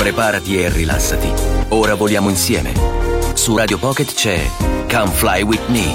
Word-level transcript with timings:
Preparati 0.00 0.58
e 0.58 0.70
rilassati. 0.70 1.30
Ora 1.68 1.94
voliamo 1.94 2.30
insieme. 2.30 2.72
Su 3.34 3.54
Radio 3.54 3.76
Pocket 3.76 4.14
c'è 4.14 4.40
Come 4.88 5.10
Fly 5.10 5.42
With 5.42 5.66
Me. 5.66 5.88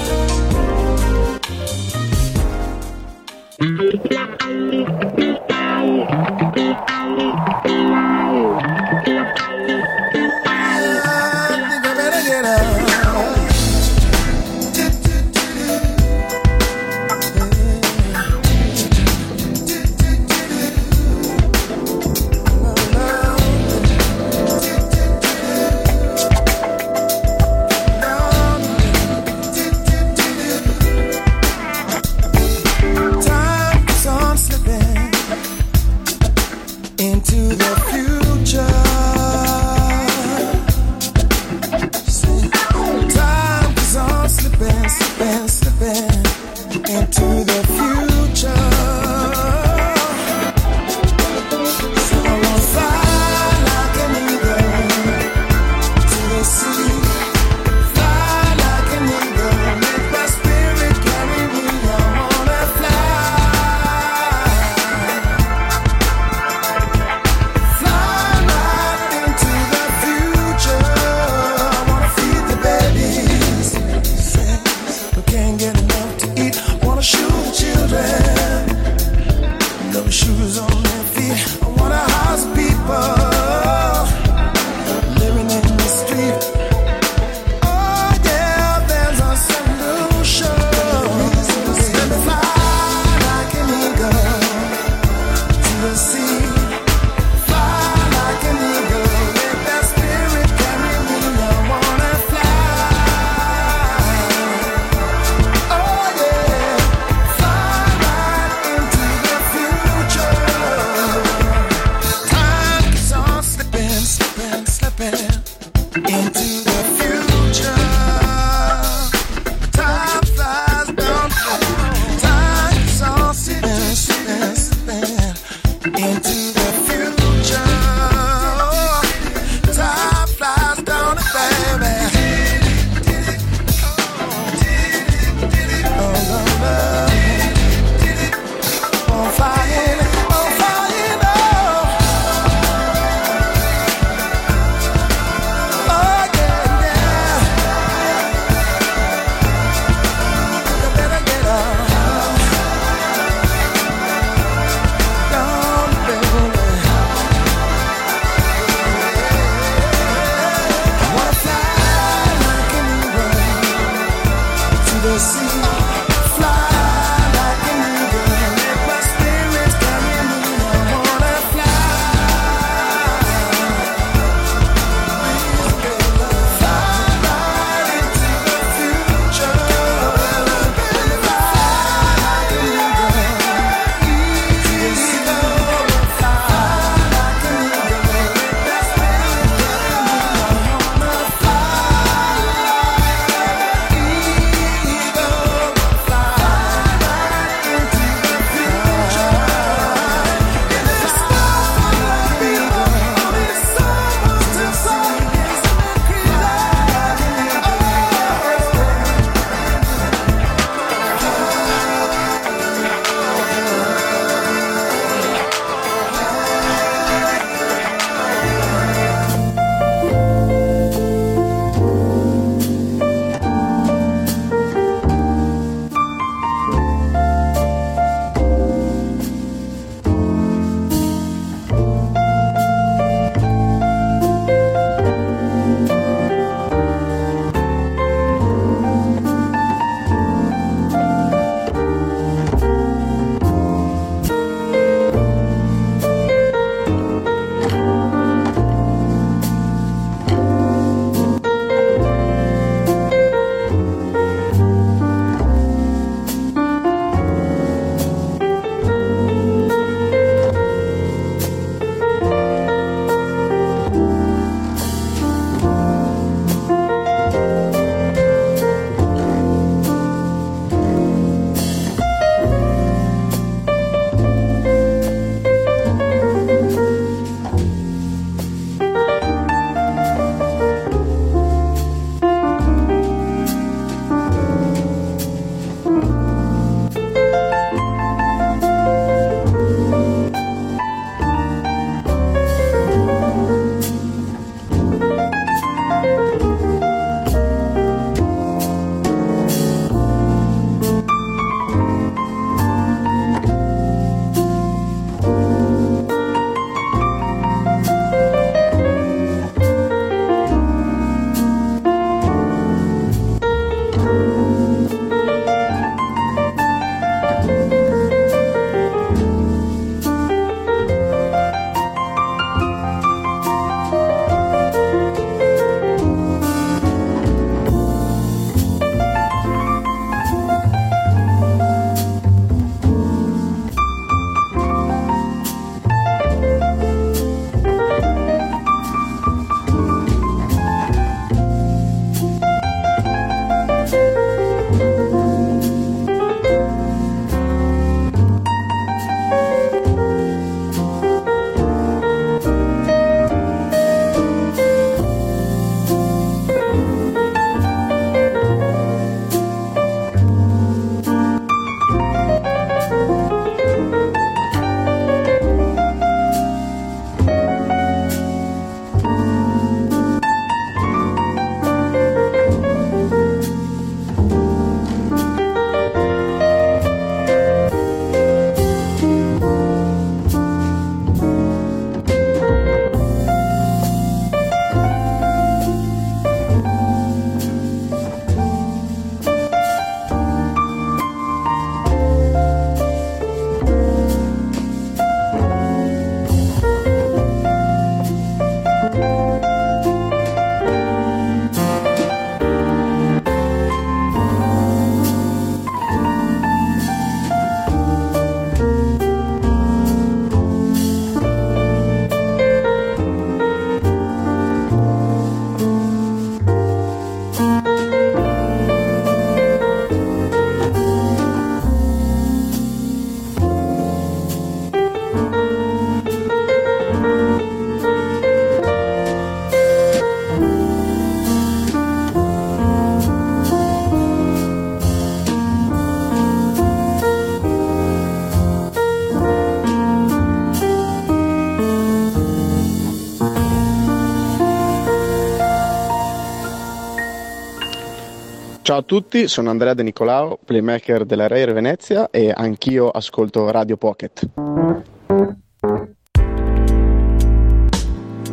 Ciao 448.76 448.84
a 448.84 448.88
tutti, 448.88 449.26
sono 449.26 449.48
Andrea 449.48 449.72
De 449.72 449.82
Nicolao, 449.82 450.38
playmaker 450.44 451.06
della 451.06 451.28
Rare 451.28 451.54
Venezia 451.54 452.10
e 452.10 452.30
anch'io 452.30 452.90
ascolto 452.90 453.50
Radio 453.50 453.78
Pocket. 453.78 454.28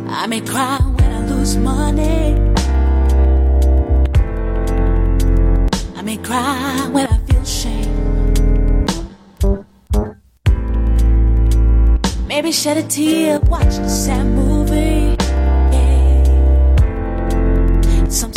I 0.06 0.26
may 0.28 0.42
cry 0.42 0.76
when 0.98 1.12
I 1.12 1.26
lose 1.30 1.58
money. 1.58 2.34
I 5.96 6.02
may 6.02 6.18
cry 6.20 6.90
when 6.92 7.06
I 7.06 7.18
feel 7.24 7.42
shame. 7.42 8.84
Maybe 12.26 12.52
shed 12.52 12.76
a 12.76 12.82
tear, 12.82 13.40
watch 13.48 13.78
a 13.78 13.88
sad 13.88 14.26
movie. 14.26 14.93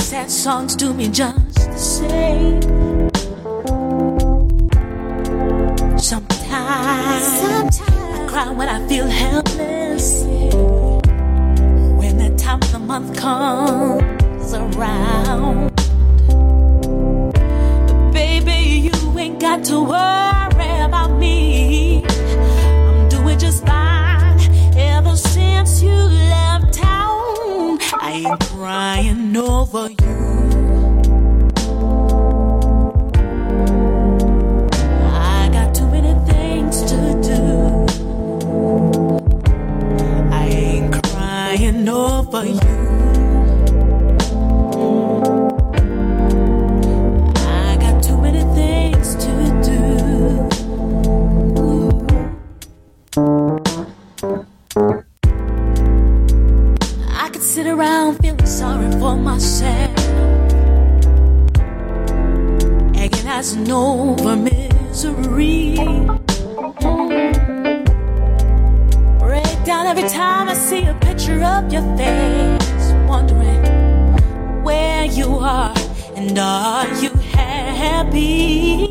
Sad 0.07 0.31
songs 0.31 0.73
do 0.73 0.93
me 0.93 1.09
just 1.09 1.55
the 1.55 1.77
same. 1.77 2.61
Sometimes, 5.99 7.25
Sometimes 7.41 7.81
I 7.81 8.27
cry 8.29 8.49
when 8.51 8.69
I 8.69 8.87
feel 8.87 9.05
helpless. 9.05 10.23
When 11.99 12.17
the 12.23 12.33
time 12.37 12.61
of 12.61 12.71
the 12.71 12.79
month 12.79 13.17
comes 13.19 14.53
around. 14.53 15.75
But 17.83 18.13
baby, 18.13 18.87
you 18.87 19.19
ain't 19.19 19.41
got 19.41 19.65
to 19.65 19.83
worry 19.83 20.46
over 29.37 29.89
you. 29.89 30.36
Agonizing 63.67 63.71
over 63.71 64.35
misery. 64.35 65.75
Break 69.19 69.65
down 69.65 69.87
every 69.87 70.09
time 70.09 70.49
I 70.49 70.53
see 70.53 70.85
a 70.85 70.93
picture 70.95 71.43
of 71.43 71.71
your 71.71 71.83
face, 71.97 72.93
wondering 73.07 73.63
where 74.63 75.05
you 75.05 75.37
are 75.39 75.73
and 76.15 76.37
are 76.37 76.87
you 77.01 77.09
happy? 77.33 78.87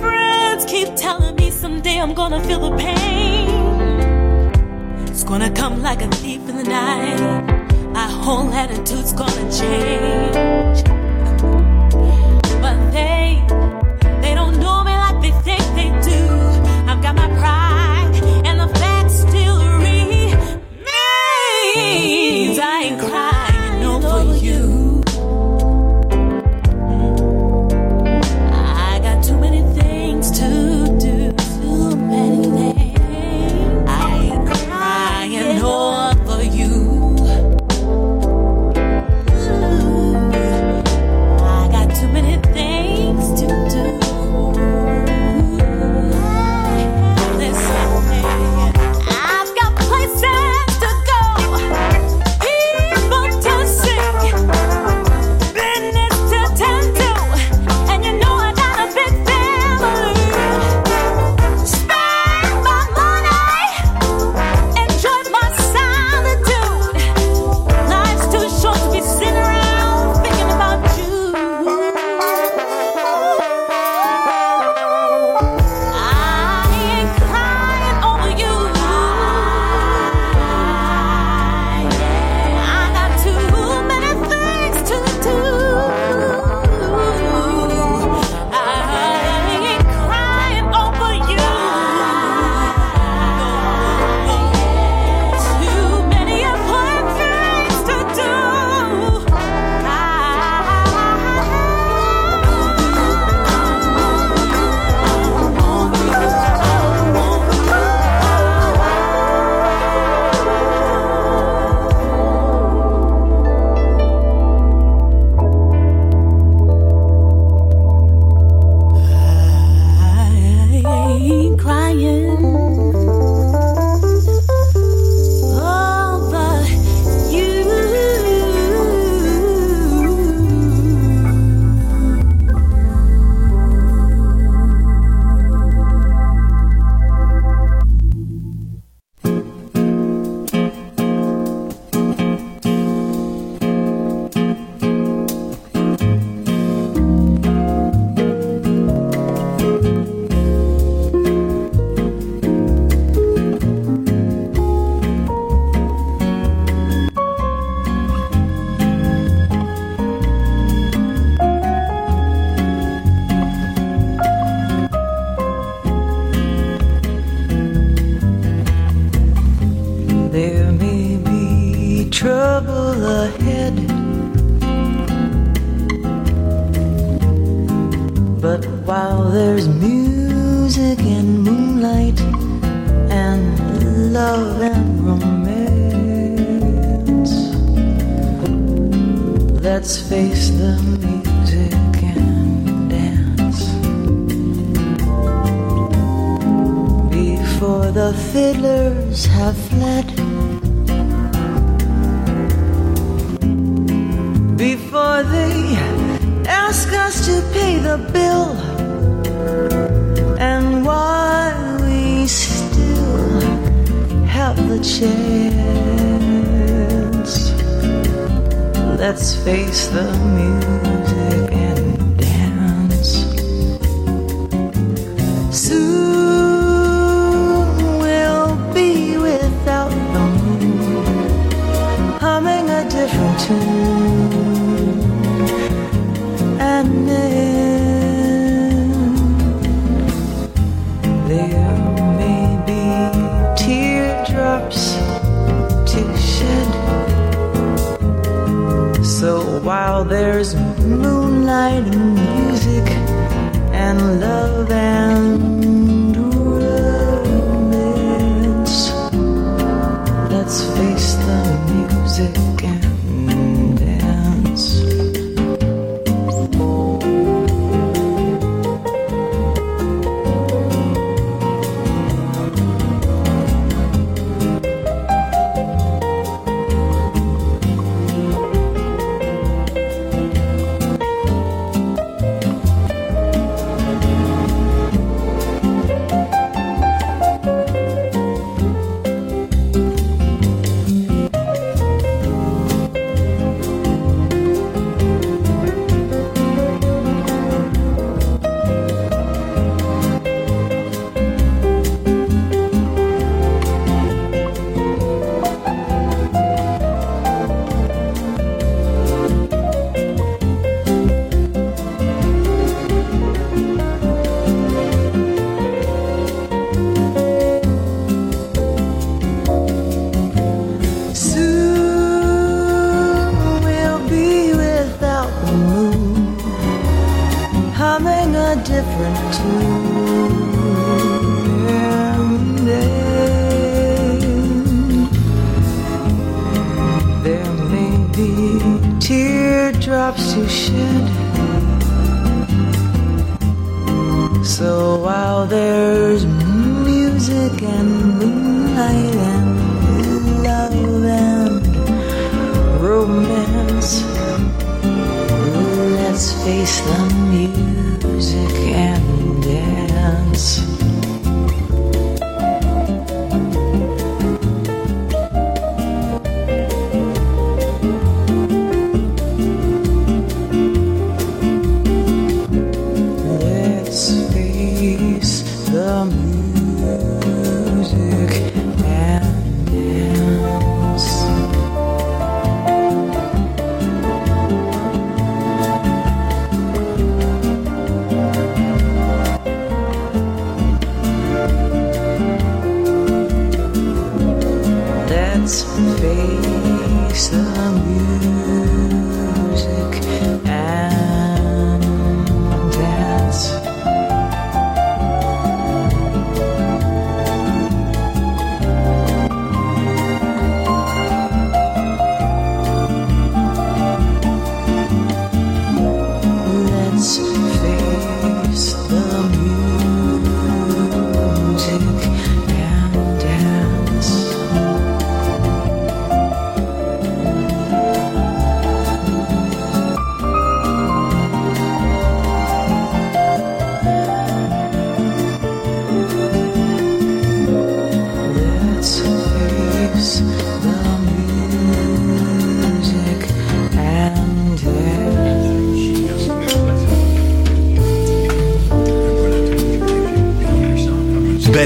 Friends 0.00 0.64
keep 0.66 0.94
telling 0.96 1.36
me 1.36 1.50
someday 1.50 2.00
I'm 2.00 2.14
gonna 2.14 2.42
feel 2.44 2.70
the 2.70 2.76
pain. 2.76 3.48
It's 5.08 5.24
gonna 5.24 5.50
come 5.50 5.82
like 5.82 6.02
a 6.02 6.08
thief 6.08 6.48
in 6.48 6.56
the 6.56 6.64
night. 6.64 7.60
My 7.92 8.06
whole 8.06 8.52
attitude's 8.52 9.12
gonna 9.12 9.50
change. 9.50 10.99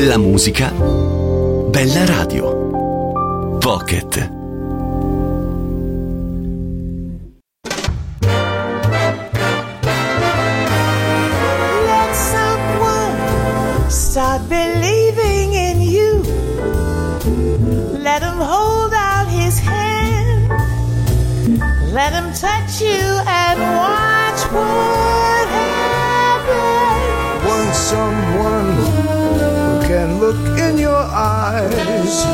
Bella 0.04 0.18
musica, 0.18 0.70
bella 1.70 2.04
radio. 2.04 3.58
Pocket. 3.58 4.30
Let 11.86 12.14
someone 12.14 13.16
start 13.88 14.46
believing 14.46 15.54
in 15.54 15.80
you. 15.80 16.22
Let 17.98 18.20
him 18.20 18.36
hold 18.36 18.92
out 18.92 19.26
his 19.28 19.58
hand. 19.58 20.50
Let 21.94 22.12
him 22.12 22.30
touch 22.34 22.82
you 22.82 23.22
and 23.26 23.58
watch 23.80 24.44
what 24.52 25.48
happens. 25.48 26.92
Once 27.46 27.78
someone 27.78 29.03
look 30.24 30.58
in 30.58 30.78
your 30.78 31.04
eyes 31.36 32.24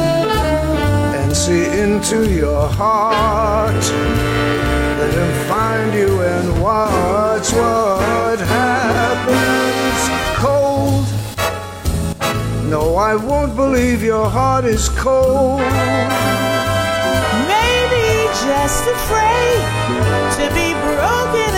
and 1.18 1.36
see 1.36 1.66
into 1.84 2.18
your 2.30 2.68
heart. 2.68 3.84
Let 5.00 5.12
him 5.20 5.32
find 5.48 5.92
you 5.92 6.10
and 6.22 6.62
watch 6.62 7.48
what 7.52 8.38
happens. 8.60 10.00
Cold. 10.44 11.06
No, 12.70 12.94
I 12.94 13.16
won't 13.16 13.56
believe 13.56 14.04
your 14.04 14.28
heart 14.28 14.66
is 14.66 14.88
cold. 14.90 15.60
Maybe 17.54 18.06
just 18.46 18.82
afraid 18.96 19.62
to 20.38 20.44
be 20.54 20.68
broken. 20.86 21.49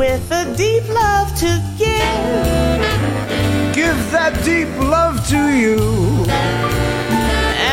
With 0.00 0.32
a 0.32 0.56
deep 0.56 0.88
love 0.88 1.28
to 1.36 1.62
give. 1.76 1.90
Give 3.74 4.00
that 4.12 4.32
deep 4.46 4.70
love 4.78 5.16
to 5.28 5.40
you. 5.62 5.76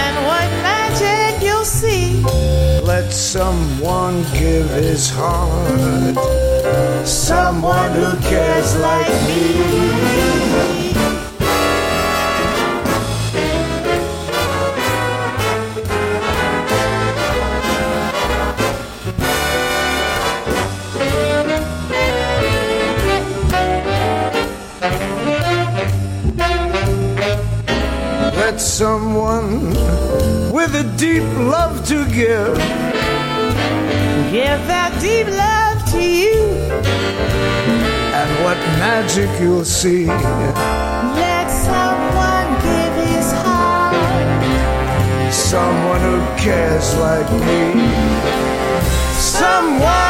And 0.01 0.13
what 0.27 0.49
magic 0.61 1.41
you'll 1.41 1.63
see. 1.63 2.21
Let 2.81 3.13
someone 3.13 4.23
give 4.33 4.69
his 4.71 5.09
heart. 5.09 6.17
Someone 7.07 7.93
who 7.93 8.11
cares 8.27 8.75
like 8.75 9.07
me. 9.29 10.86
Someone 28.77 29.69
with 30.53 30.75
a 30.75 30.83
deep 30.97 31.23
love 31.49 31.83
to 31.83 32.05
give. 32.13 32.53
Give 34.29 34.61
that 34.69 34.95
deep 35.01 35.25
love 35.25 35.79
to 35.93 35.99
you. 35.99 36.43
And 38.13 38.29
what 38.43 38.57
magic 38.77 39.31
you'll 39.41 39.65
see. 39.65 40.05
Let 40.05 41.47
someone 41.49 42.49
give 42.69 42.93
his 43.09 43.31
heart. 43.41 43.95
Someone 45.33 46.01
who 46.01 46.19
cares 46.37 46.95
like 46.99 47.31
me. 47.47 47.63
Someone 49.17 50.06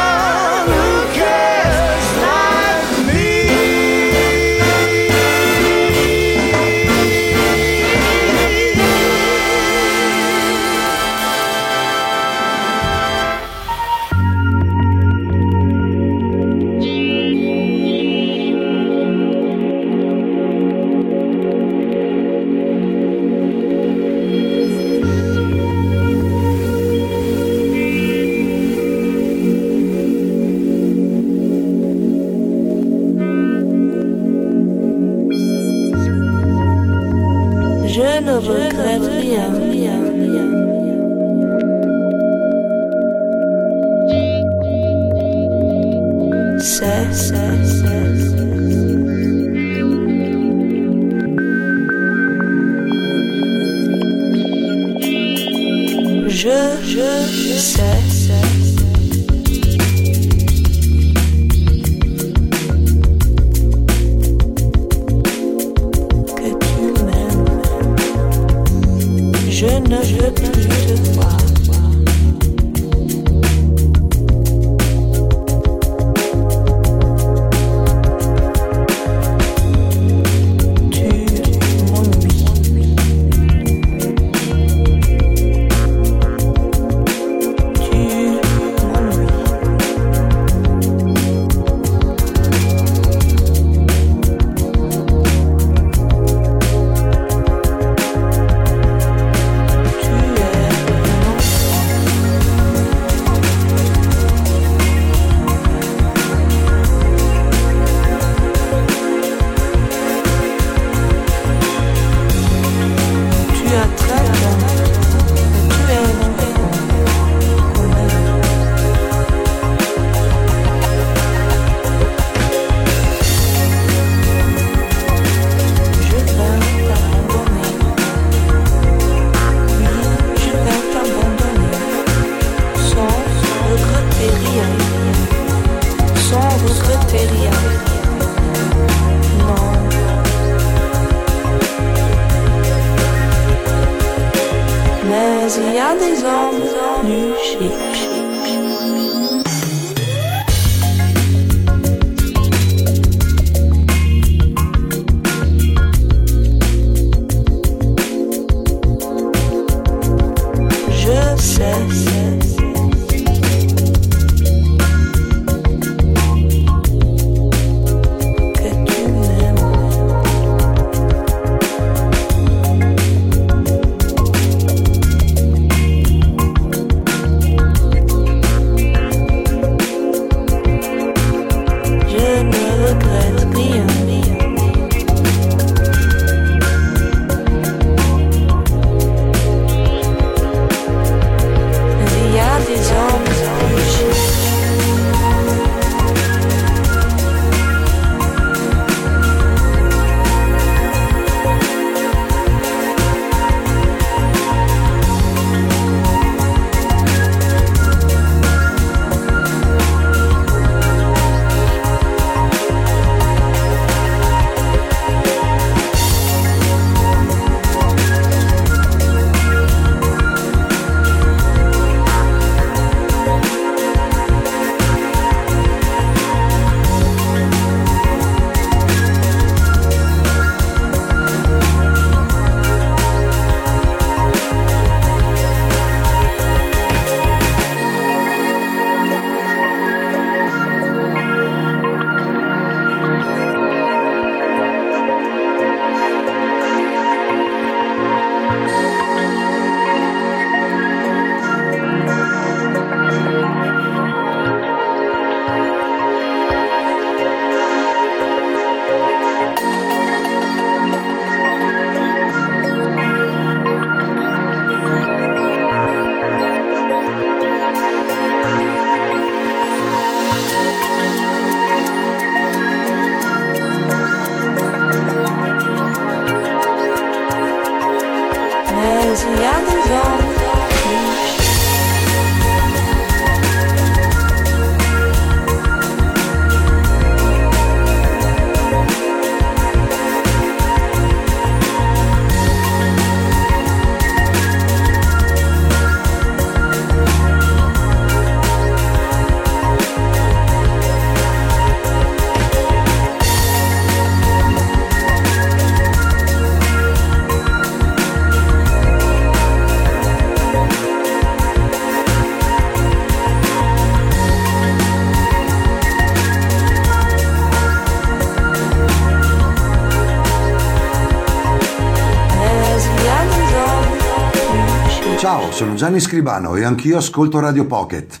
sono 325.58 325.74
Gianni 325.74 325.98
Scribano 325.98 326.54
e 326.54 326.62
anch'io 326.62 326.98
ascolto 326.98 327.40
Radio 327.40 327.64
Pocket. 327.64 328.20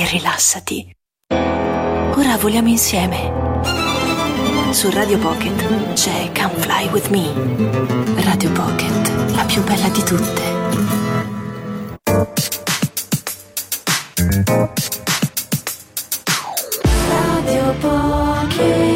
e 0.00 0.06
rilassati. 0.08 0.90
Ora 1.28 2.36
voliamo 2.38 2.68
insieme. 2.68 3.48
Su 4.70 4.88
Radio 4.90 5.18
Pocket 5.18 5.92
c'è 5.92 6.30
Come 6.32 6.54
Fly 6.54 6.88
With 6.90 7.08
Me. 7.08 8.22
Radio 8.22 8.50
Pocket, 8.52 9.34
la 9.34 9.44
più 9.44 9.62
bella 9.62 9.88
di 9.88 10.02
tutte. 10.02 10.42
Radio 17.08 17.74
Pocket. 17.80 18.89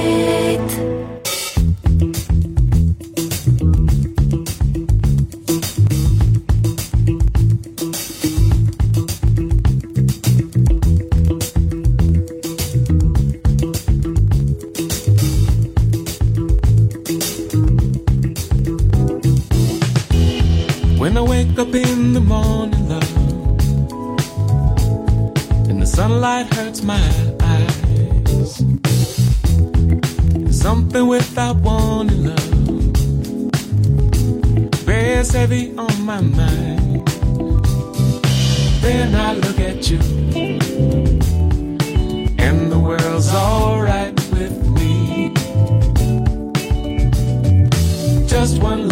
My 26.84 27.00
eyes, 27.40 28.62
something 30.50 31.06
without 31.06 31.56
warning, 31.56 32.24
love, 32.26 33.02
bears 34.84 35.30
heavy 35.30 35.74
on 35.78 36.04
my 36.04 36.20
mind. 36.20 37.06
Then 38.82 39.14
I 39.14 39.32
look 39.34 39.58
at 39.60 39.90
you, 39.90 39.98
and 42.38 42.70
the 42.70 42.78
world's 42.78 43.32
alright 43.32 44.14
with 44.30 44.66
me. 44.68 45.32
Just 48.26 48.60
one 48.62 48.83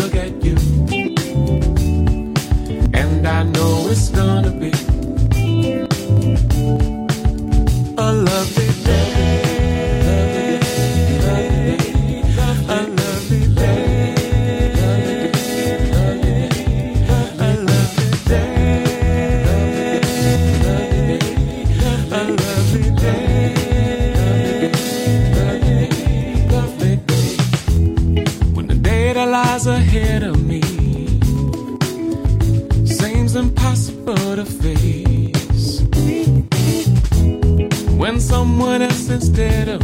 instead 39.33 39.69
of 39.69 39.82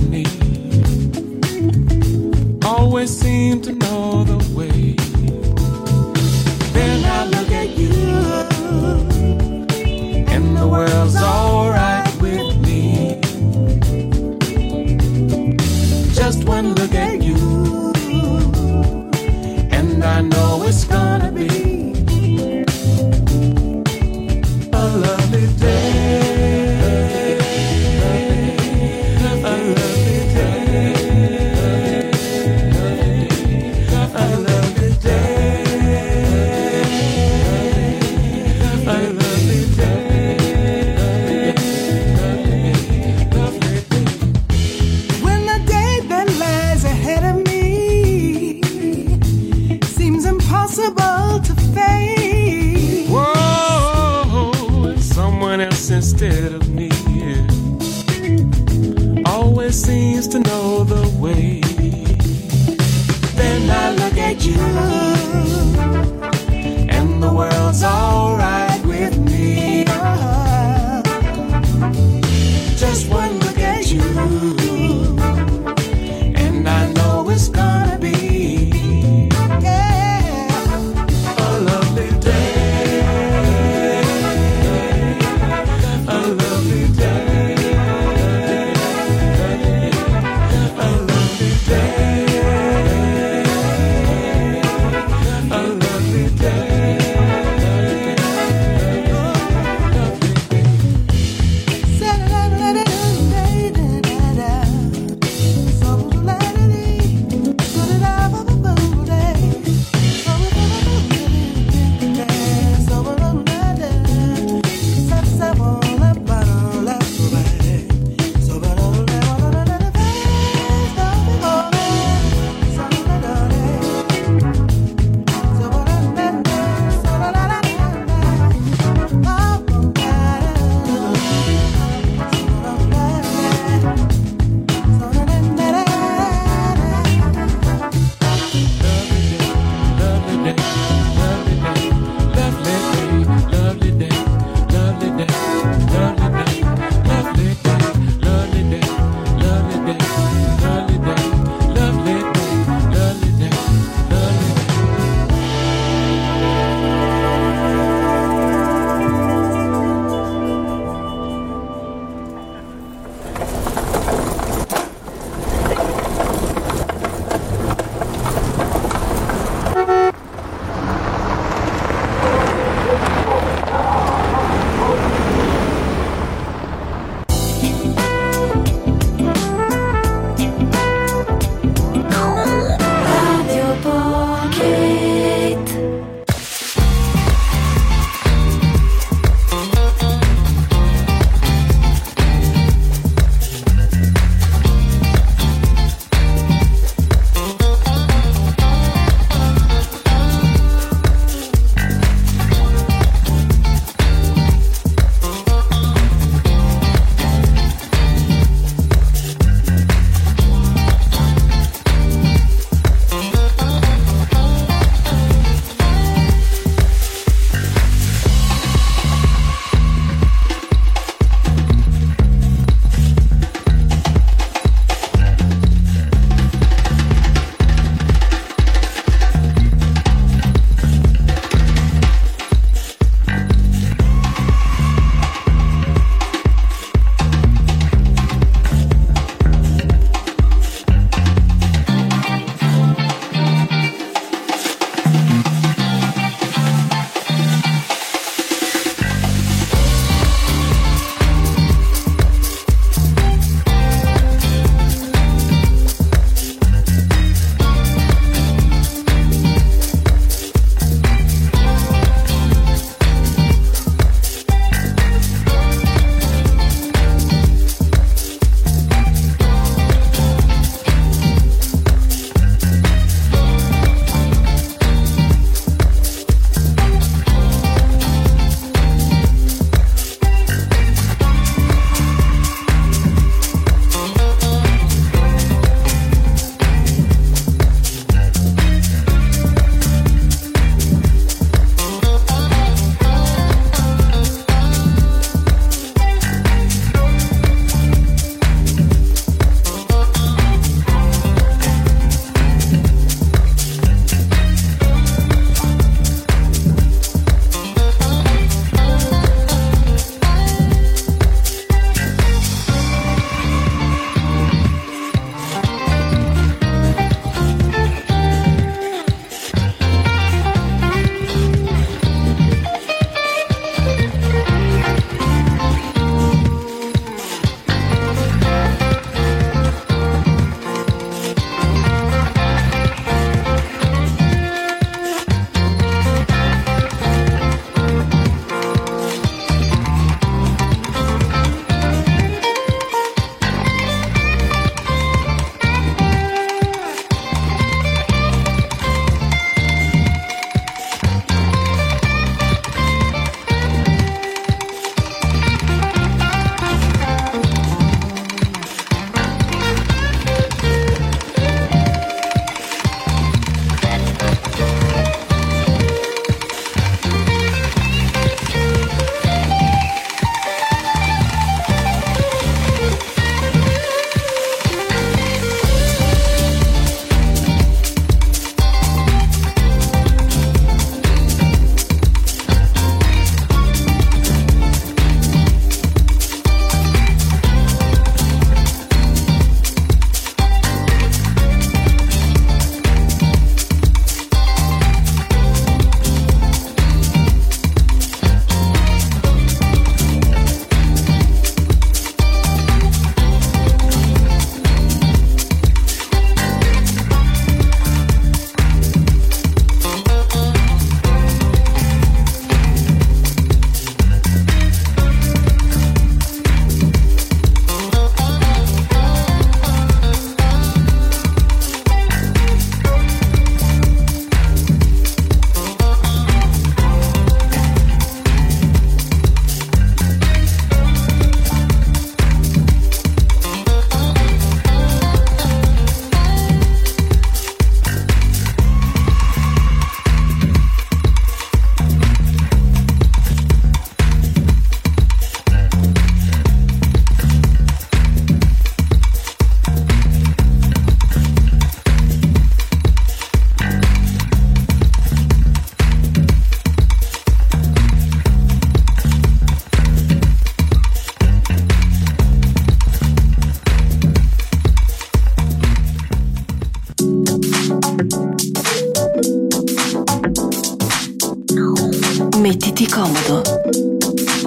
comodo. 472.88 473.42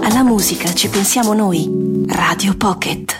Alla 0.01 0.23
musica 0.23 0.73
ci 0.73 0.89
pensiamo 0.89 1.33
noi. 1.33 2.05
Radio 2.07 2.55
Pocket. 2.55 3.10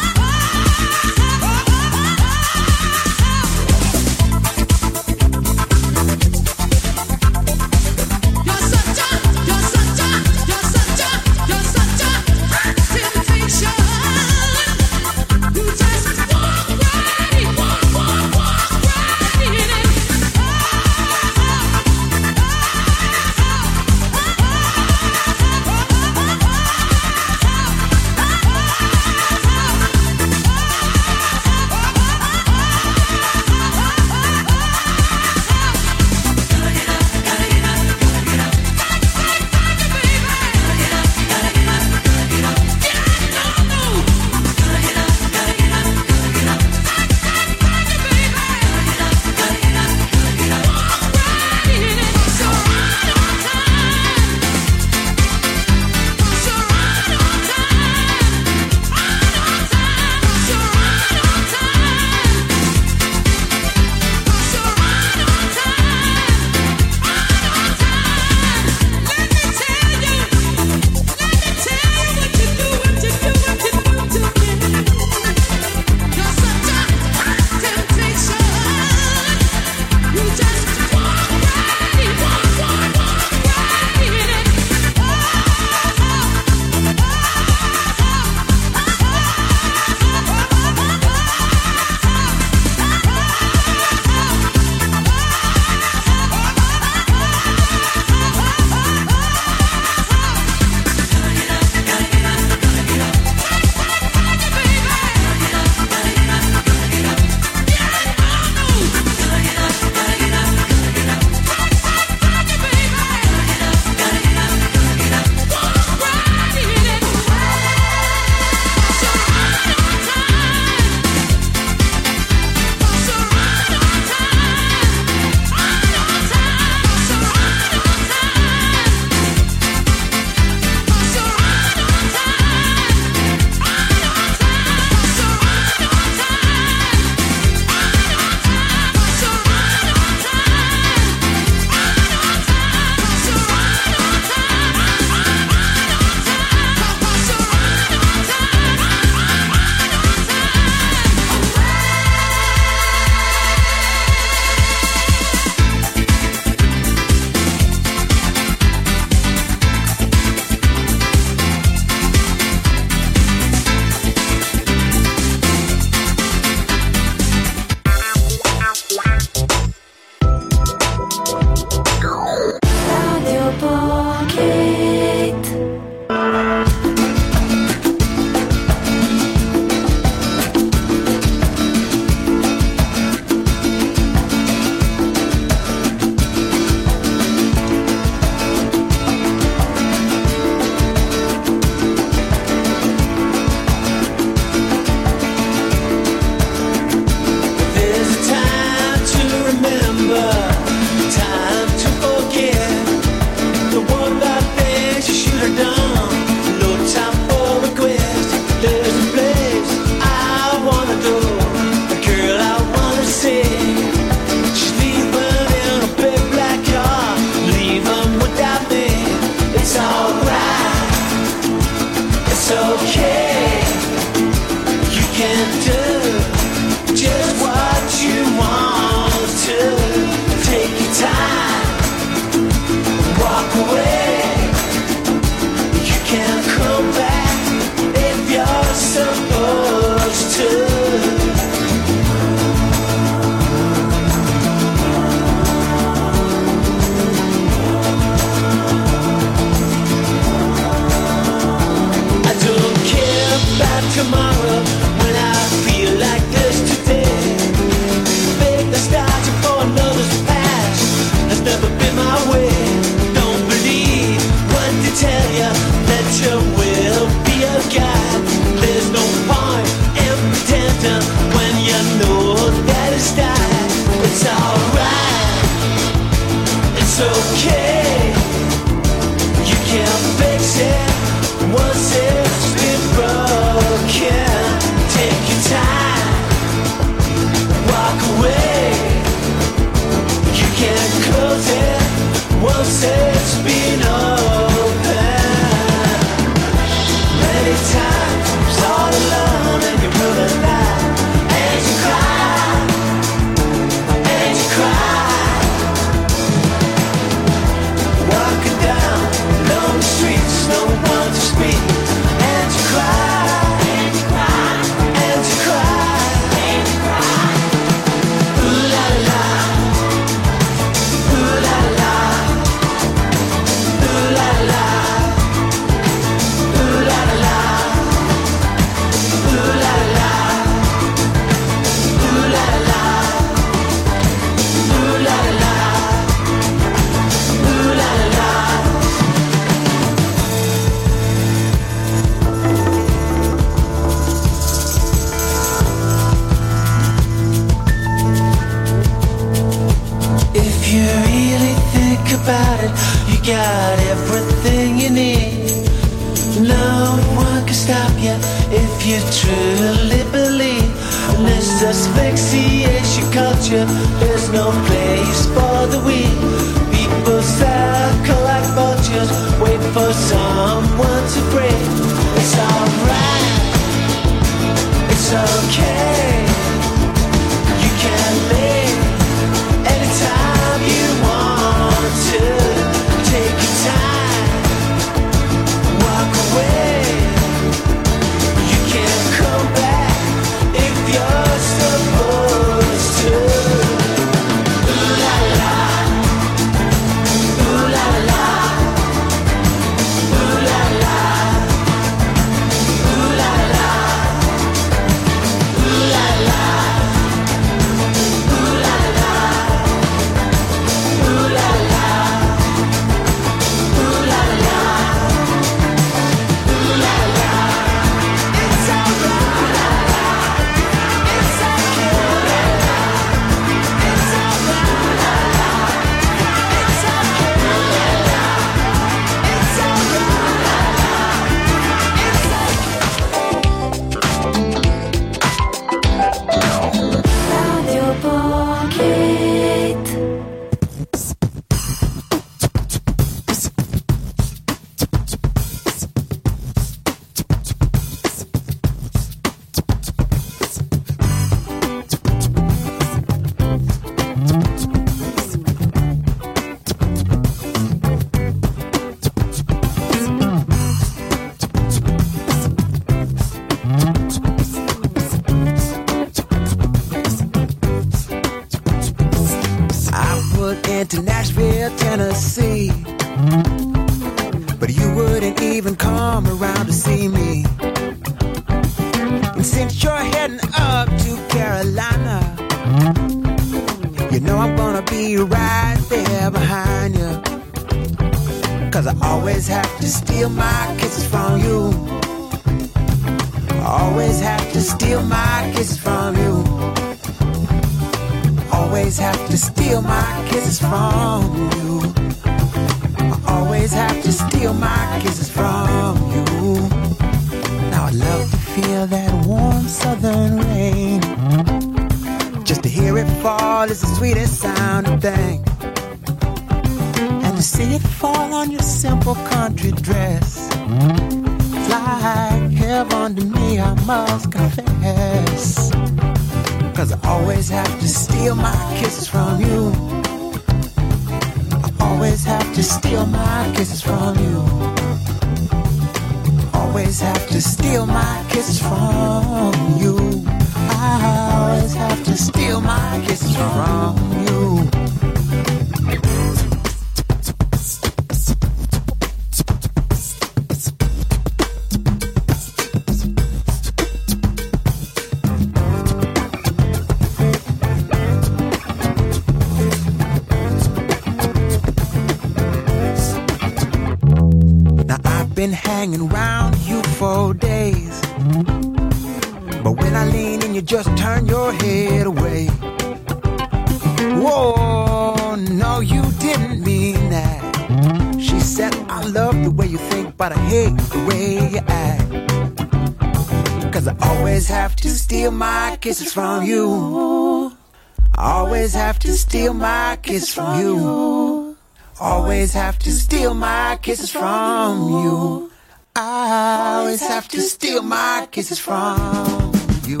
from 594.12 594.90
you. 594.90 595.50
I 595.96 596.80
always 596.80 597.00
have 597.00 597.28
to 597.28 597.40
steal 597.40 597.82
my 597.82 598.28
kisses 598.30 598.58
from 598.58 599.52
you. 599.86 600.00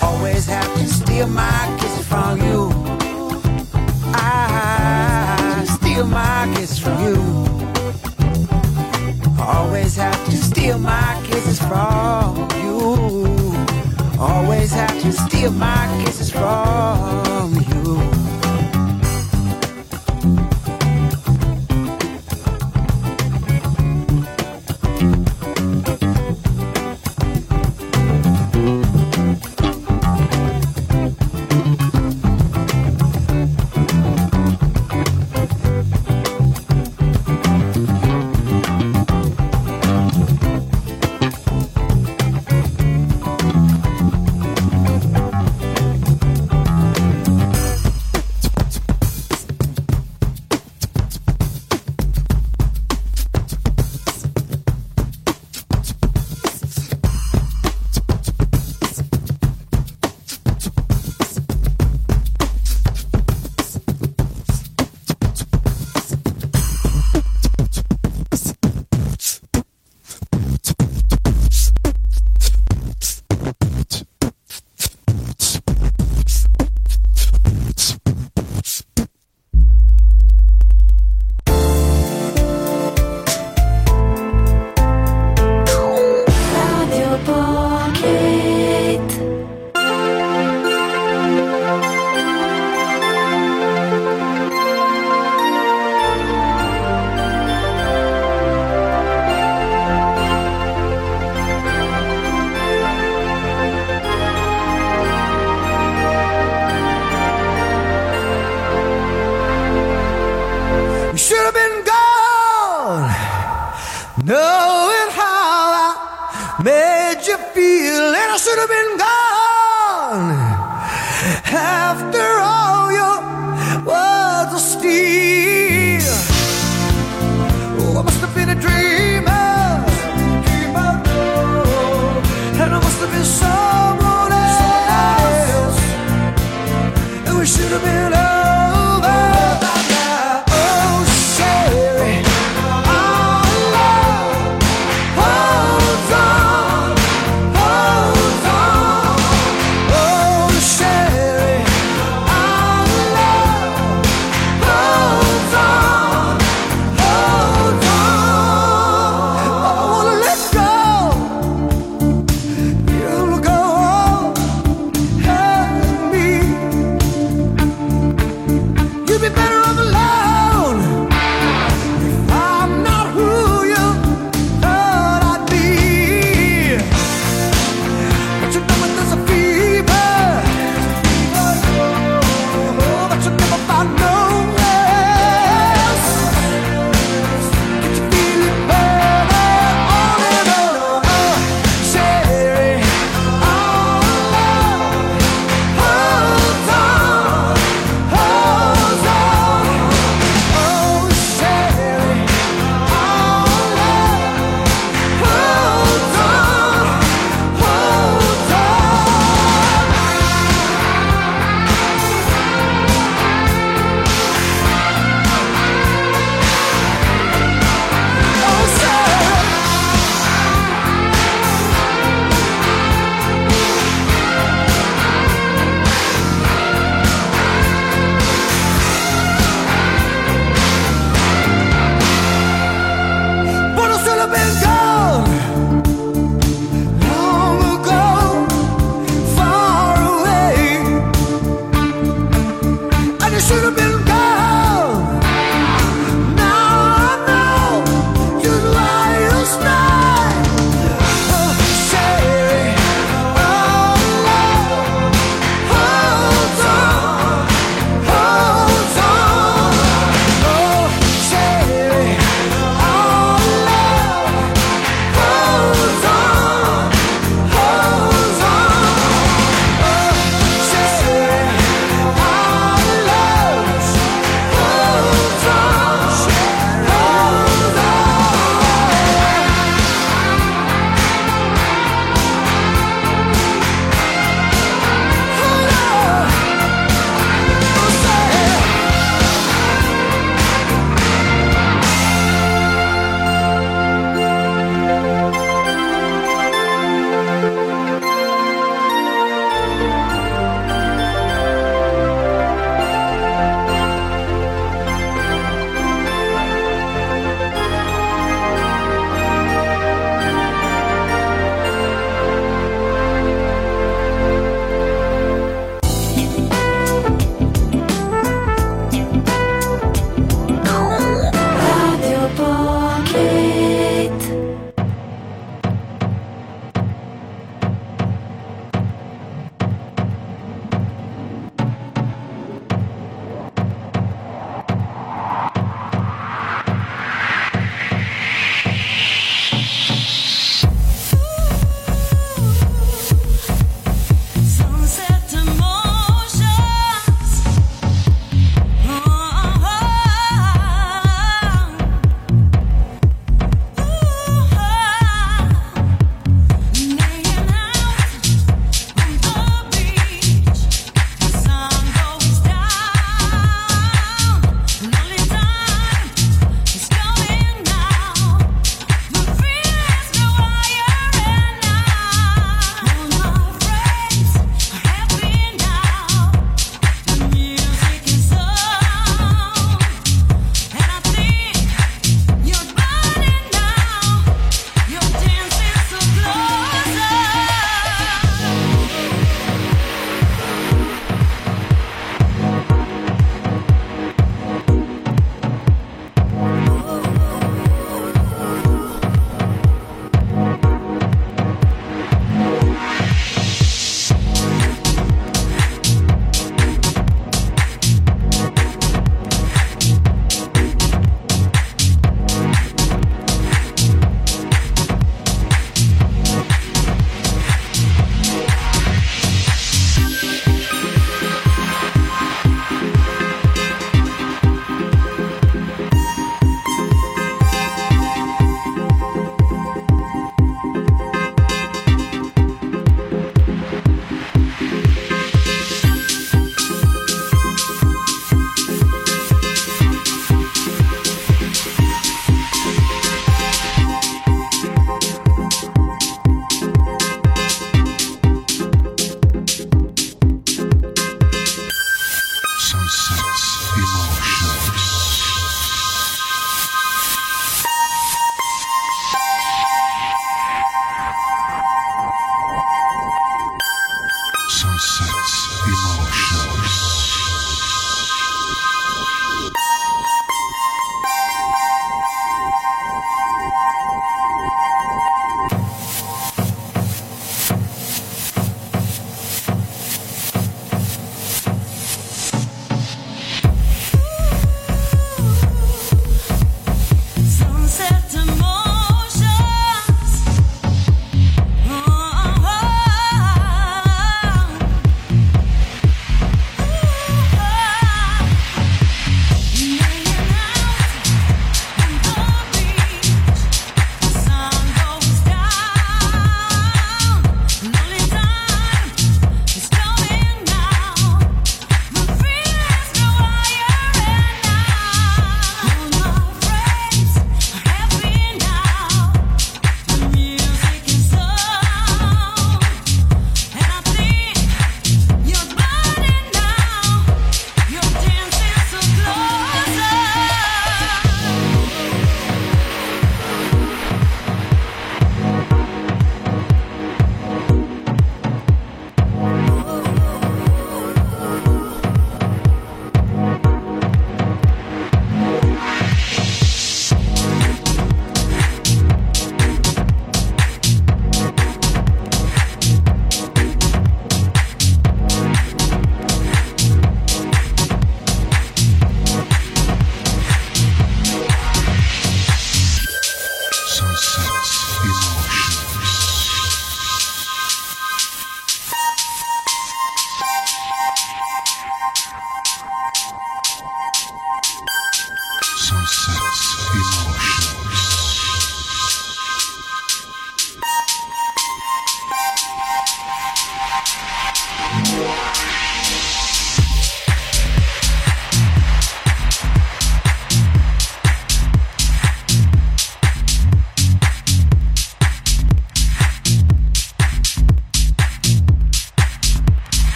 Always 0.00 0.46
have 0.46 0.72
to 0.74 0.86
steal 0.86 1.28
my 1.28 1.78
kisses 1.80 2.06
from 2.08 2.40
you. 2.42 2.70
I 4.14 5.64
steal 5.76 6.06
my 6.06 6.52
kisses 6.54 6.78
from 6.80 6.98
you. 7.06 7.18
Always 9.38 9.96
have 9.96 10.24
to 10.26 10.36
steal 10.36 10.78
my 10.78 11.22
kisses 11.26 11.60
from 11.60 12.48
you. 12.62 12.78
Always 14.18 14.72
have 14.72 15.00
to 15.02 15.12
steal 15.12 15.52
my 15.52 16.02
kisses 16.04 16.30
from 16.30 17.21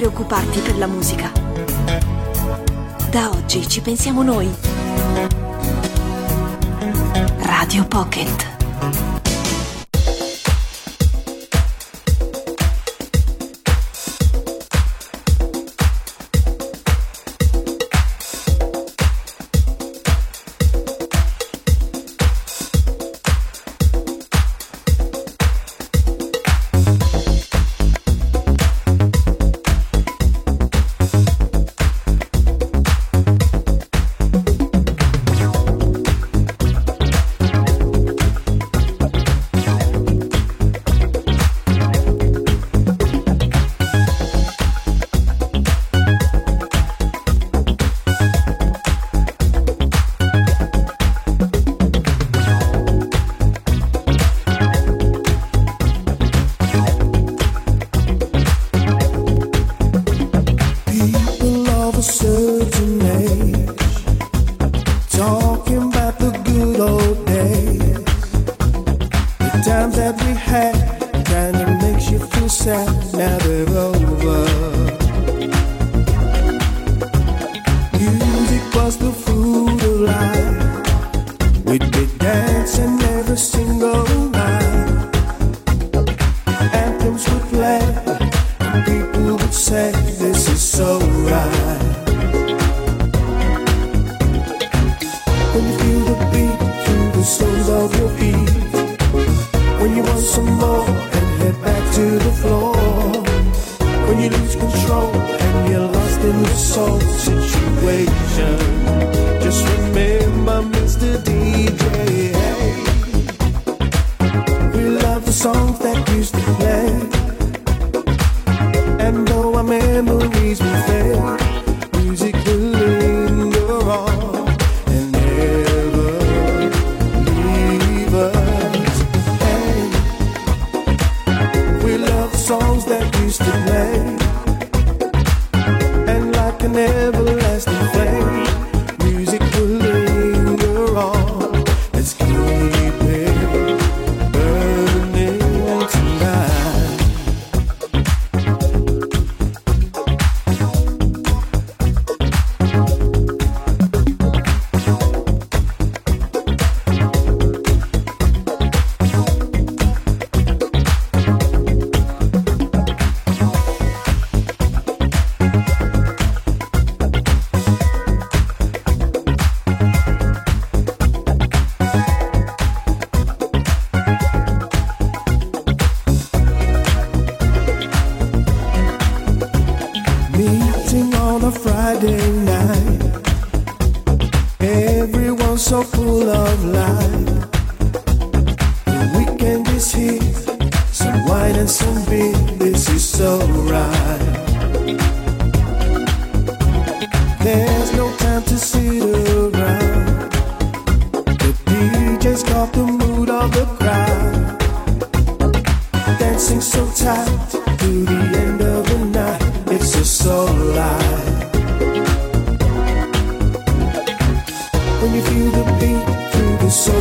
preoccuparti 0.00 0.60
per 0.60 0.78
la 0.78 0.86
musica. 0.86 1.30
Da 3.10 3.28
oggi 3.28 3.68
ci 3.68 3.82
pensiamo 3.82 4.22
noi. 4.22 4.48
Radio 7.42 7.84
Pocket. 7.84 9.19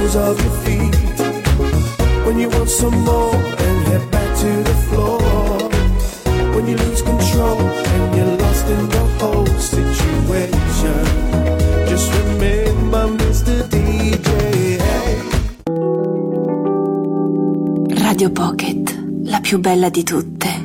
soles 0.10 0.16
of 0.16 0.42
your 0.44 0.56
feet. 0.64 0.96
When 2.26 2.40
you 2.40 2.50
want 2.50 2.70
some 2.70 2.98
more 3.04 3.36
and 3.36 3.88
head 3.88 4.12
back 4.12 4.38
to 4.42 4.64
the 4.70 4.76
floor. 4.90 5.20
When 6.54 6.68
you 6.68 6.76
lose 6.78 7.02
control 7.02 7.60
and 7.60 8.16
you're 8.16 8.38
lost 8.38 8.66
in 8.68 8.90
the 8.90 9.06
whole 9.20 9.46
situation. 9.46 11.04
Just 11.88 12.08
remember, 12.20 13.08
Mr. 13.24 13.68
DJ. 13.74 14.32
Radio 18.06 18.32
Pocket, 18.32 18.96
la 19.24 19.40
più 19.40 19.60
bella 19.60 19.90
di 19.90 20.04
tutte. 20.04 20.59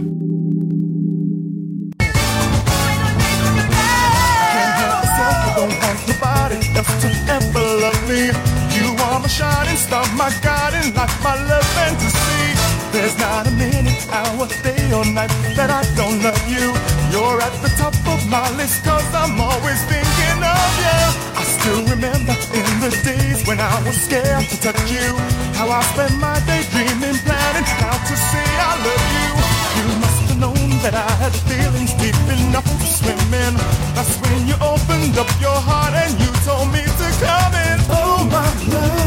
to 24.50 24.56
touch 24.60 24.90
you. 24.90 25.08
How 25.58 25.68
I 25.68 25.80
spend 25.92 26.20
my 26.20 26.38
day 26.46 26.62
dreaming, 26.72 27.16
planning 27.24 27.68
how 27.80 27.96
to 27.96 28.14
say 28.30 28.48
I 28.70 28.72
love 28.86 29.06
you. 29.16 29.30
You 29.78 29.86
must 30.02 30.20
have 30.28 30.38
known 30.40 30.70
that 30.84 30.94
I 30.94 31.10
had 31.22 31.34
feelings 31.48 31.92
deep 31.94 32.18
enough 32.28 32.64
to 32.64 32.86
swim 32.86 33.34
in. 33.44 33.54
That's 33.94 34.14
when 34.22 34.46
you 34.48 34.56
opened 34.60 35.16
up 35.18 35.30
your 35.40 35.58
heart 35.68 35.94
and 35.94 36.12
you 36.20 36.30
told 36.44 36.68
me 36.72 36.82
to 36.82 37.06
come 37.24 37.54
in. 37.68 37.78
Oh 37.90 38.28
my 38.30 38.48
love. 38.72 39.03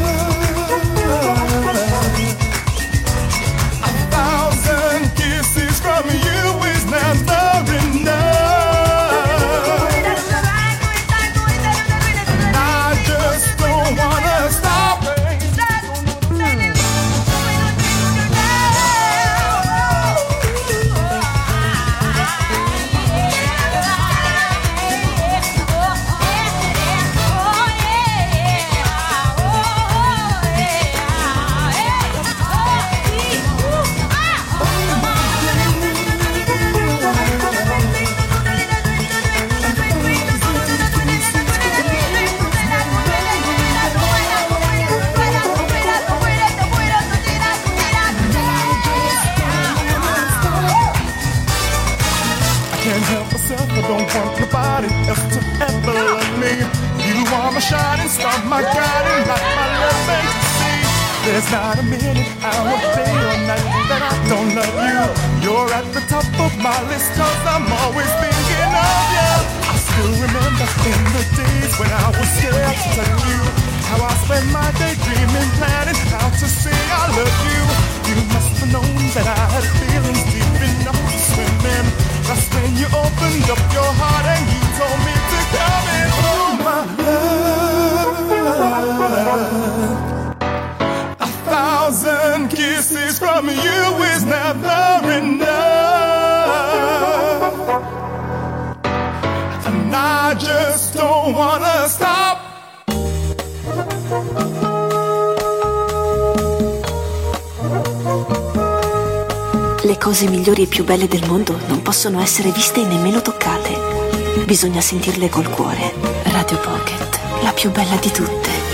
belle 110.88 111.10
del 111.10 111.28
mondo 111.28 111.60
non 111.68 111.82
possono 111.82 112.22
essere 112.22 112.50
viste 112.50 112.80
e 112.80 112.86
nemmeno 112.86 113.22
toccate. 113.22 114.46
Bisogna 114.46 114.80
sentirle 114.80 115.28
col 115.28 115.50
cuore. 115.50 115.94
Radio 116.24 116.58
Pocket, 116.60 117.20
la 117.44 117.52
più 117.52 117.72
bella 117.72 117.98
di 117.98 118.10
tutte. 118.10 118.67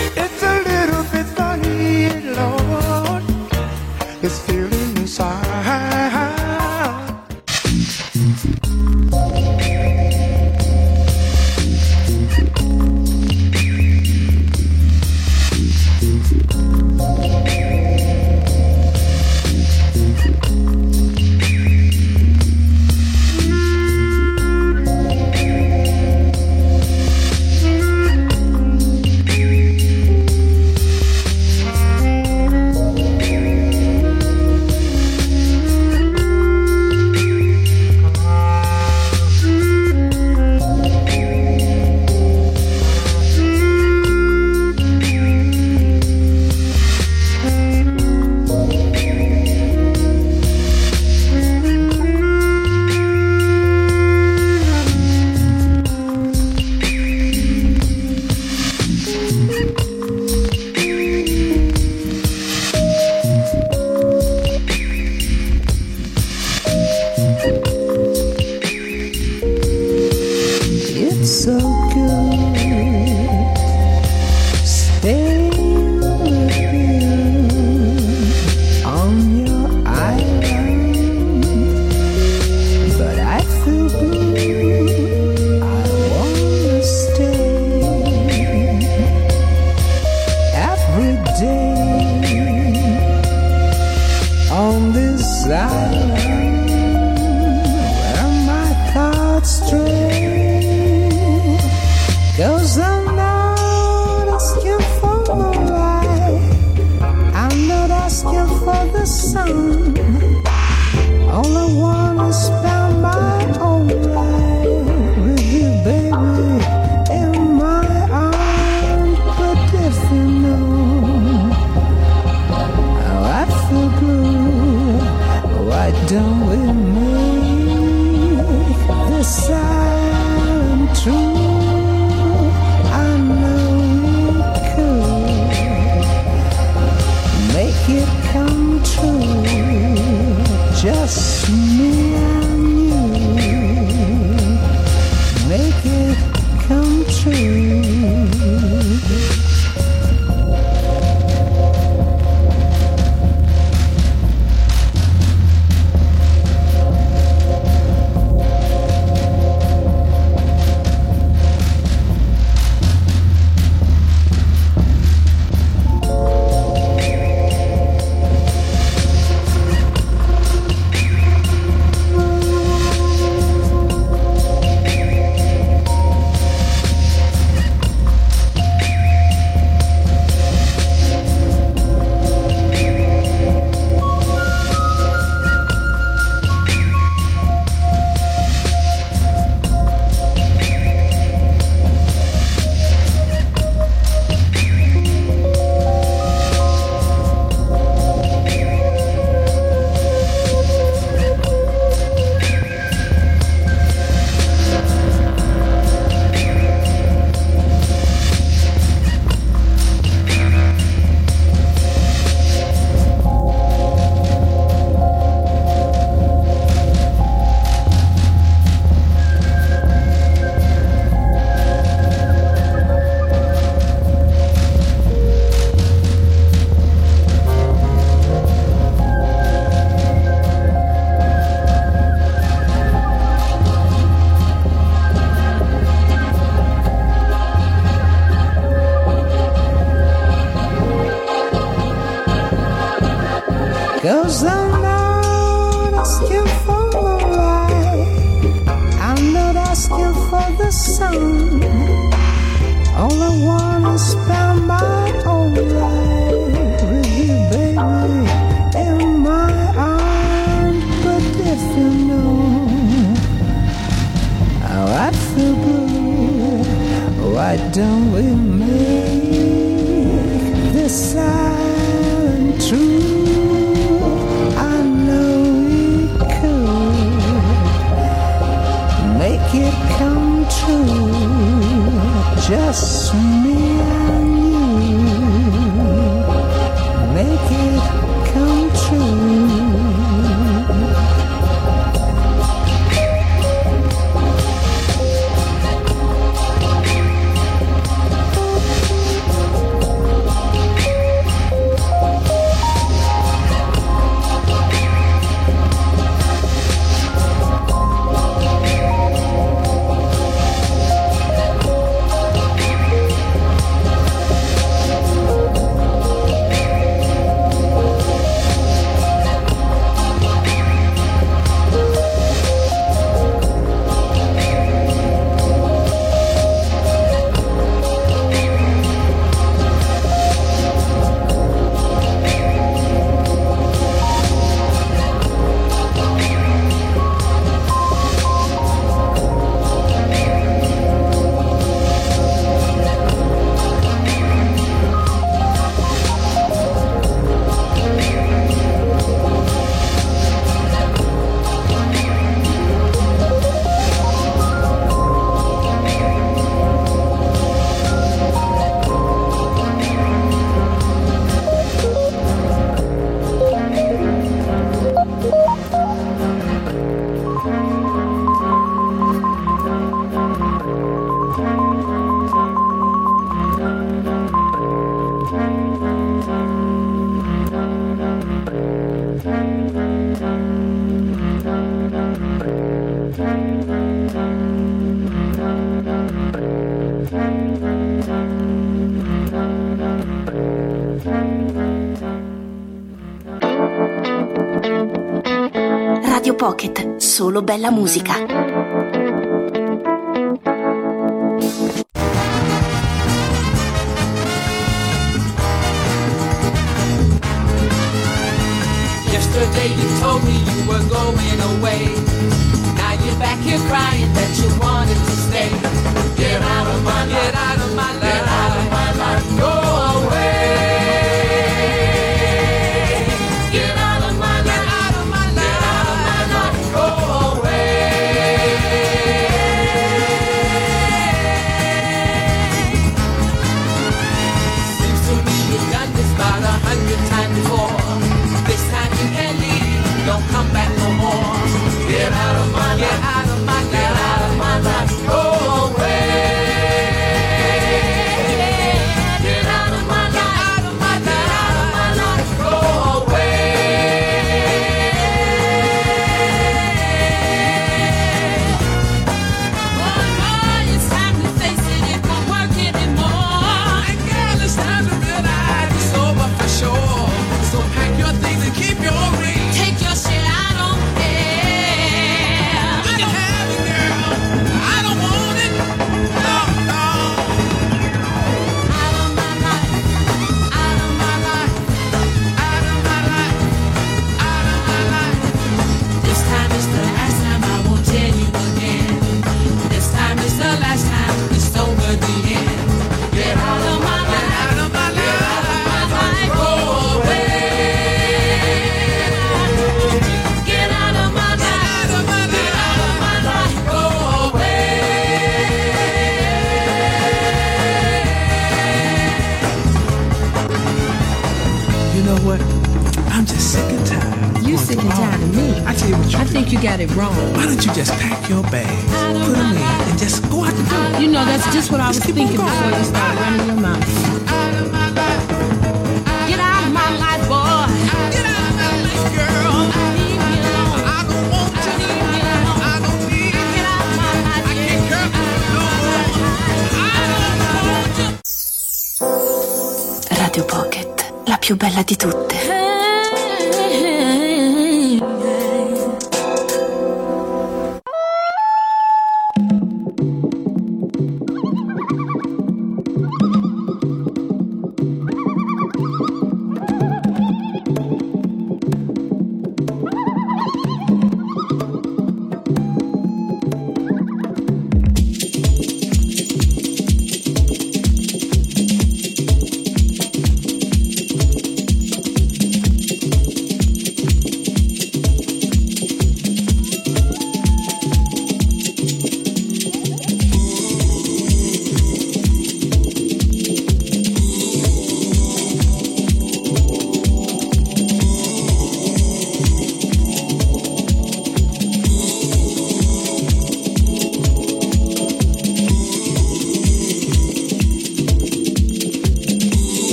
Solo 397.34 397.42
bella 397.42 397.72
musica. 397.72 398.33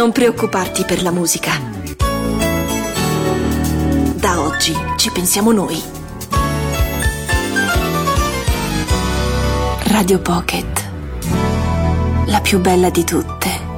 Non 0.00 0.12
preoccuparti 0.12 0.86
per 0.86 1.02
la 1.02 1.10
musica. 1.10 1.60
Da 4.14 4.40
oggi 4.40 4.74
ci 4.96 5.10
pensiamo 5.10 5.52
noi. 5.52 5.78
Radio 9.88 10.18
Pocket. 10.20 10.90
La 12.28 12.40
più 12.40 12.60
bella 12.60 12.88
di 12.88 13.04
tutte. 13.04 13.69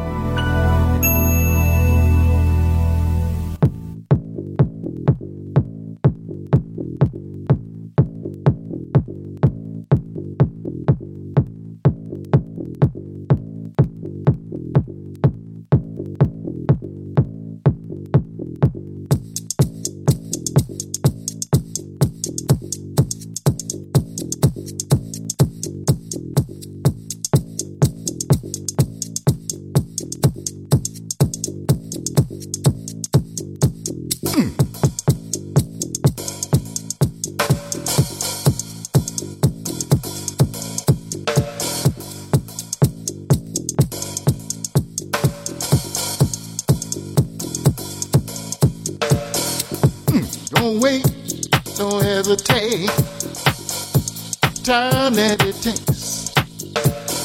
Time 54.64 55.14
that 55.14 55.42
it 55.44 55.56
takes. 55.60 56.30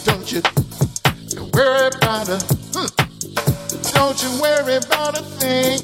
Don't 0.06 0.32
you 0.32 0.42
worry 1.54 1.88
about 1.88 2.30
a. 2.30 2.40
hmm. 2.74 2.88
Don't 3.94 4.24
you 4.24 4.42
worry 4.42 4.78
about 4.78 5.20
a 5.20 5.24
thing. 5.38 5.80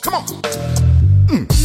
Come 0.00 0.14
on. 0.14 0.26
Don't 1.28 1.55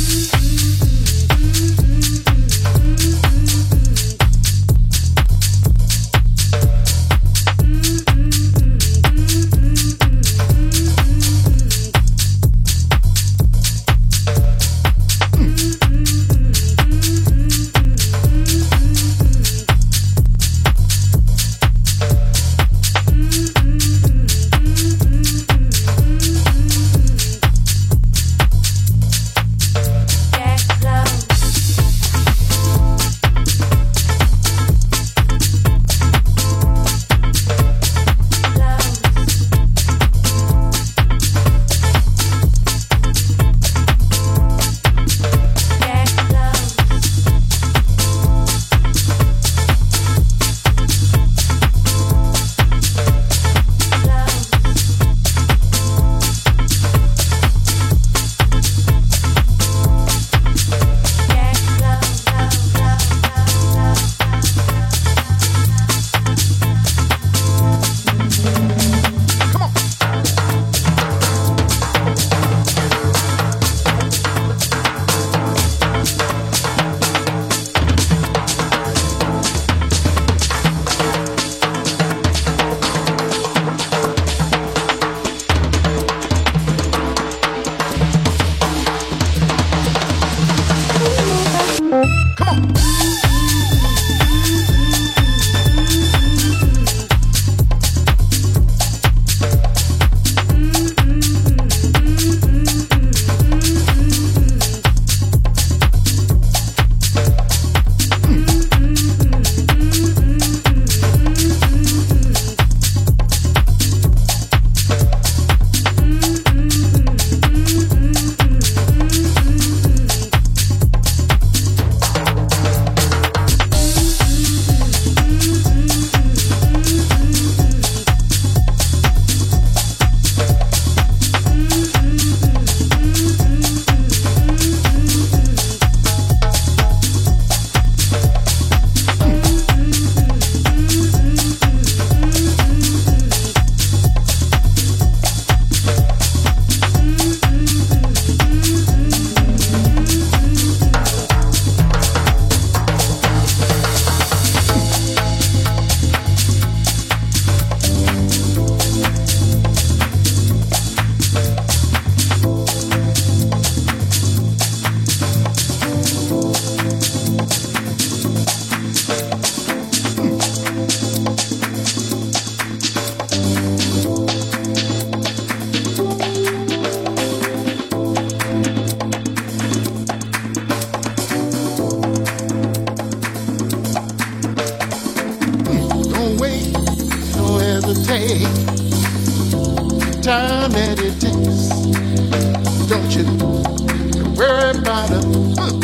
worry 194.71 194.79
about 194.79 195.09
hmm. 195.09 195.79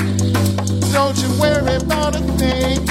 Don't 0.94 1.18
you 1.22 1.40
worry 1.40 1.76
about 1.76 2.16
a 2.16 2.20
thing, 2.38 2.86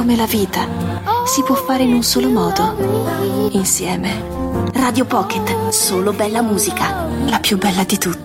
come 0.00 0.16
la 0.16 0.24
vita. 0.24 0.66
Si 1.26 1.42
può 1.42 1.54
fare 1.54 1.82
in 1.82 1.92
un 1.92 2.02
solo 2.02 2.30
modo. 2.30 3.50
Insieme. 3.50 4.24
Radio 4.72 5.04
Pocket, 5.04 5.68
solo 5.68 6.14
bella 6.14 6.40
musica. 6.40 7.06
La 7.26 7.38
più 7.38 7.58
bella 7.58 7.84
di 7.84 7.98
tutte. 7.98 8.19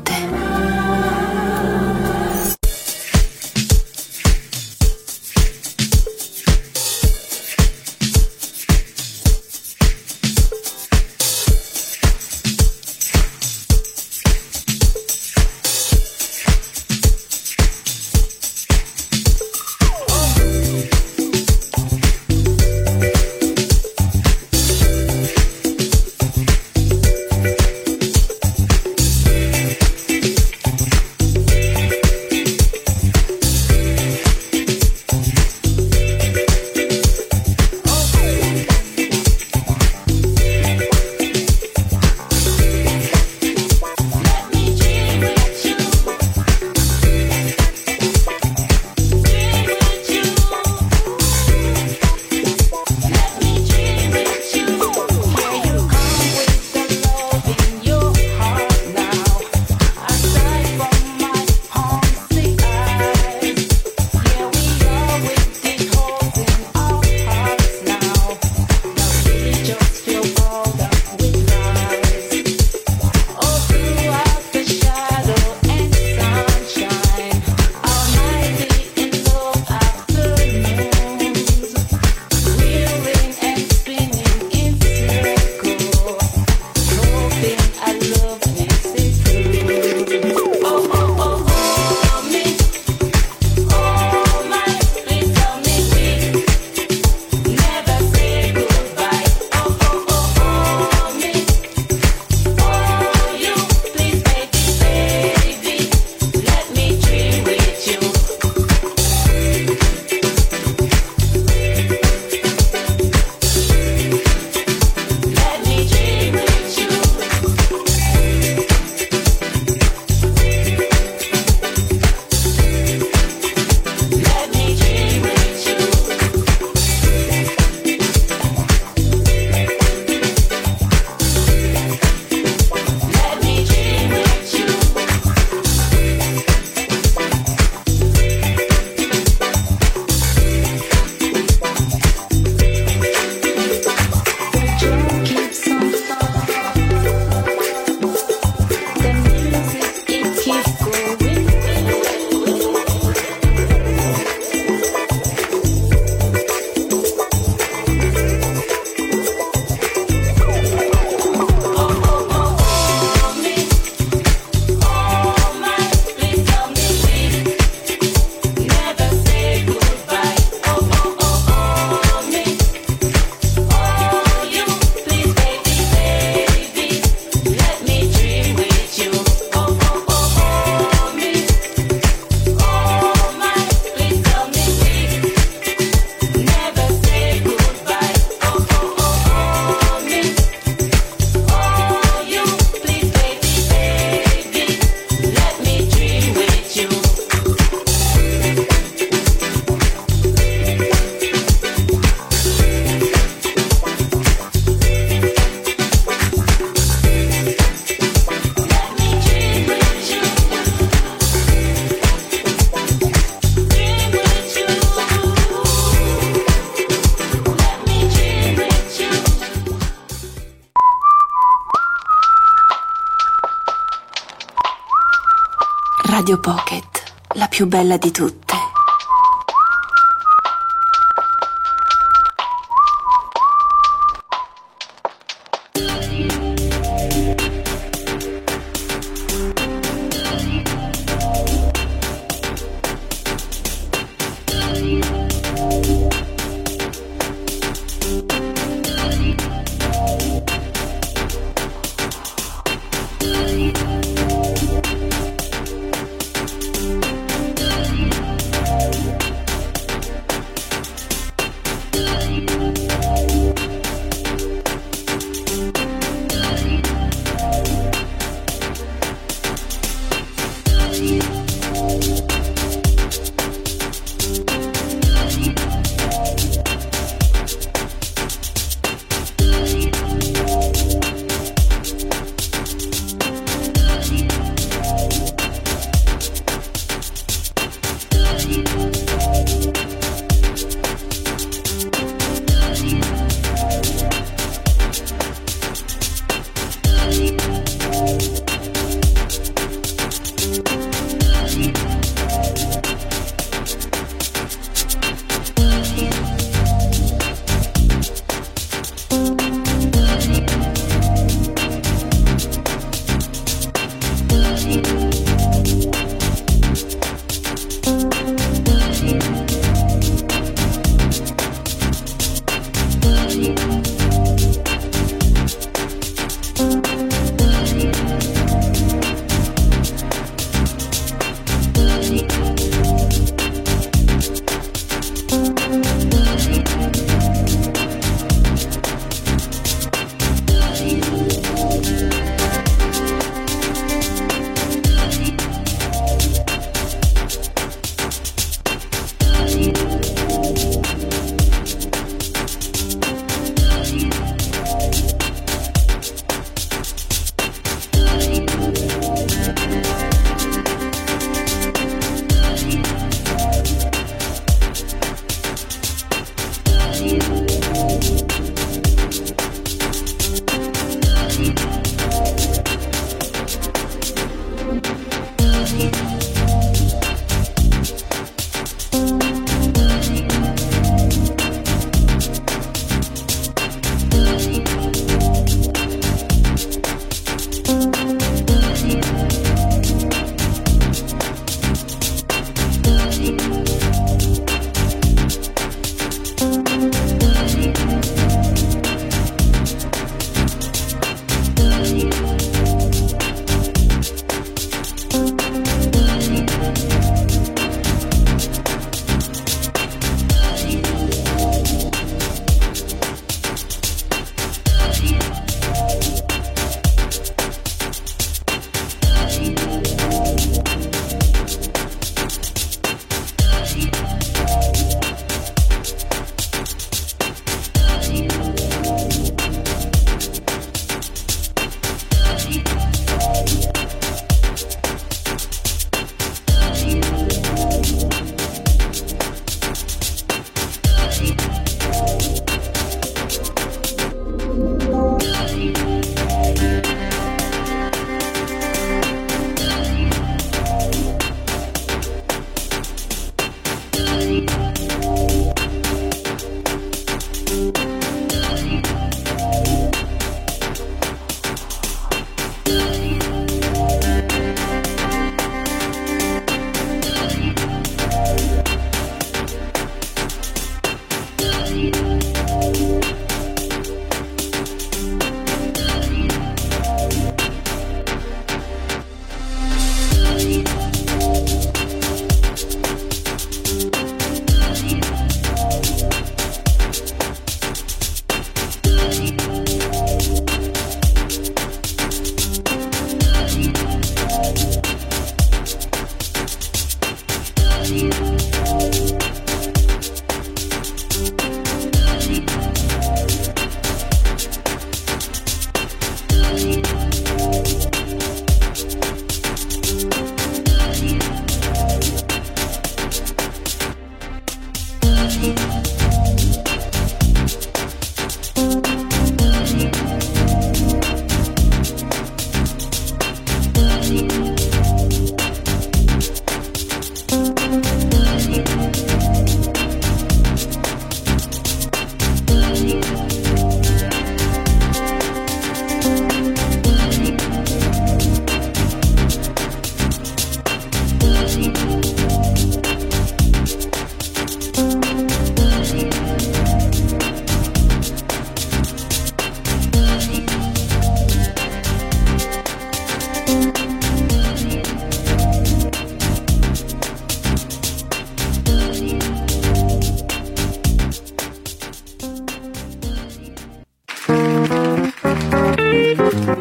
Bella 227.75 227.97
di 227.97 228.09
tutte. 228.09 228.44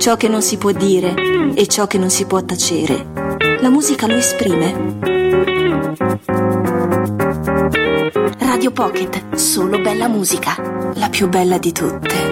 Ciò 0.05 0.19
che 0.19 0.29
non 0.29 0.43
si 0.43 0.59
può 0.59 0.71
dire 0.71 1.15
e 1.55 1.67
ciò 1.67 1.87
che 1.87 1.97
non 1.97 2.11
si 2.11 2.27
può 2.27 2.45
tacere, 2.45 3.07
la 3.63 3.71
musica 3.71 4.07
lo 4.07 4.17
esprime. 4.17 4.99
Radio 8.39 8.71
Pocket, 8.71 9.35
solo 9.35 9.81
bella 9.81 10.07
musica, 10.07 10.57
la 10.97 11.09
più 11.09 11.27
bella 11.31 11.57
di 11.57 11.73
tutte. 11.73 12.24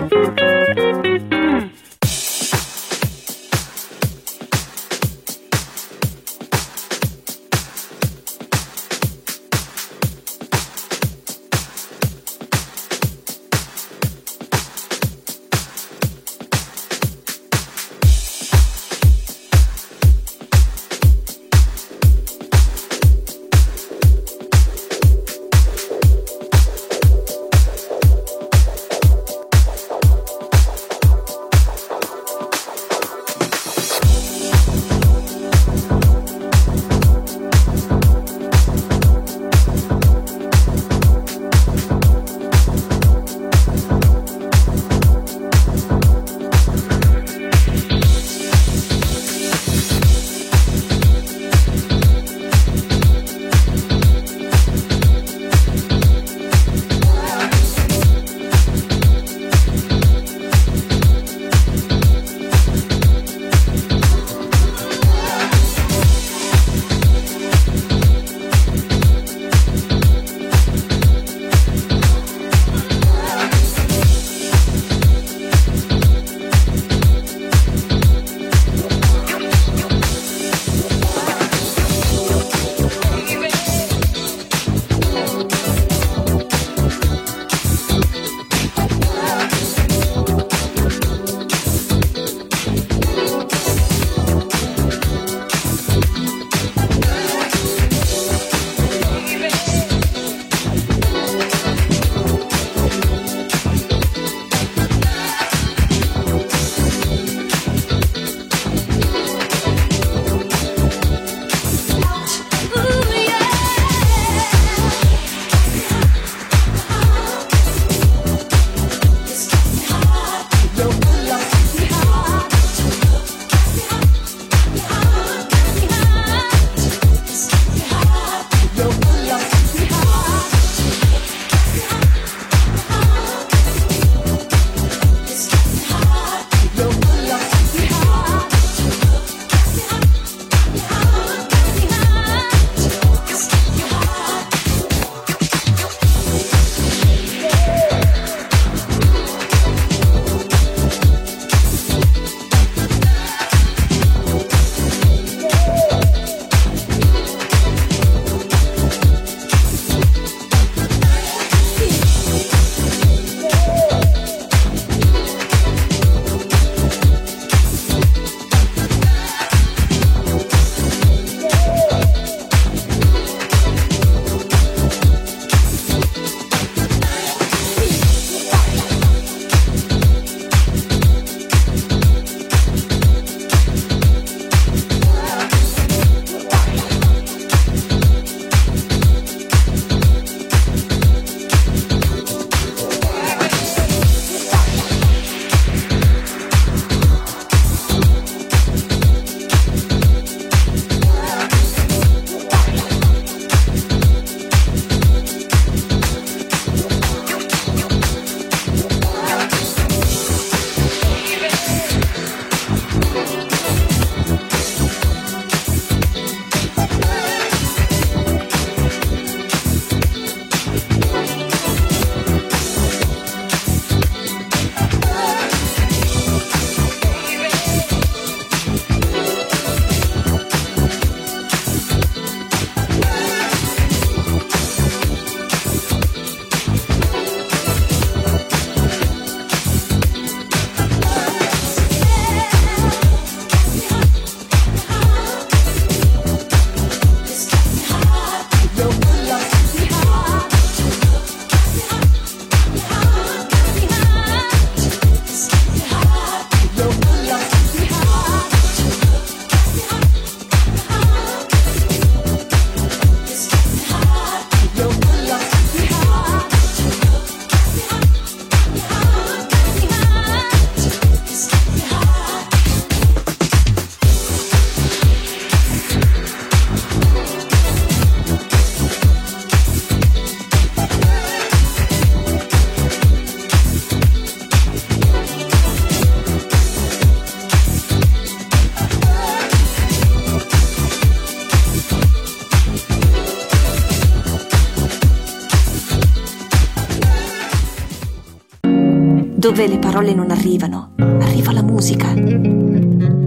dove 299.52 299.68
le 299.68 299.78
parole 299.78 300.14
non 300.14 300.30
arrivano, 300.30 300.92
arriva 300.96 301.52
la 301.52 301.62
musica. 301.62 302.14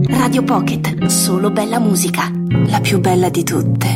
Radio 0.08 0.42
Pocket, 0.42 1.04
solo 1.04 1.50
bella 1.50 1.78
musica, 1.78 2.28
la 2.66 2.80
più 2.80 2.98
bella 2.98 3.28
di 3.28 3.44
tutte. 3.44 3.95